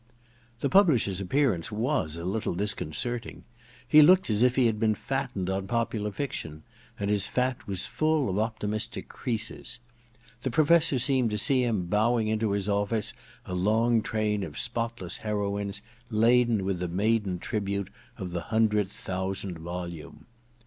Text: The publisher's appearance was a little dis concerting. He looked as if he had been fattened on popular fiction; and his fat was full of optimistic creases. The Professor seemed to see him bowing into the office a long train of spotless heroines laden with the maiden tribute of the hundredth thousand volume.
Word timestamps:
The 0.61 0.67
publisher's 0.69 1.21
appearance 1.21 1.71
was 1.71 2.15
a 2.15 2.25
little 2.25 2.55
dis 2.55 2.73
concerting. 2.73 3.43
He 3.87 4.01
looked 4.01 4.31
as 4.31 4.41
if 4.41 4.55
he 4.55 4.65
had 4.65 4.79
been 4.79 4.95
fattened 4.95 5.47
on 5.47 5.67
popular 5.67 6.11
fiction; 6.11 6.63
and 6.99 7.11
his 7.11 7.27
fat 7.27 7.67
was 7.67 7.85
full 7.85 8.27
of 8.27 8.39
optimistic 8.39 9.09
creases. 9.09 9.77
The 10.41 10.49
Professor 10.49 10.97
seemed 10.97 11.29
to 11.29 11.37
see 11.37 11.63
him 11.63 11.85
bowing 11.85 12.29
into 12.29 12.51
the 12.57 12.71
office 12.73 13.13
a 13.45 13.53
long 13.53 14.01
train 14.01 14.41
of 14.41 14.57
spotless 14.57 15.17
heroines 15.17 15.83
laden 16.09 16.65
with 16.65 16.79
the 16.79 16.87
maiden 16.87 17.37
tribute 17.37 17.91
of 18.17 18.31
the 18.31 18.41
hundredth 18.41 18.93
thousand 18.93 19.59
volume. 19.59 20.25